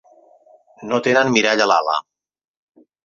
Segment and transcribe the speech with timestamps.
[0.91, 1.99] No tenen mirall a l'ala.